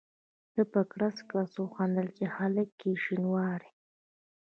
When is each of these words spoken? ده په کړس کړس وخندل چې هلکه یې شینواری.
ده 0.53 0.63
په 0.73 0.81
کړس 0.91 1.17
کړس 1.29 1.51
وخندل 1.57 2.07
چې 2.17 2.25
هلکه 2.35 2.83
یې 2.91 2.95
شینواری. 3.03 3.71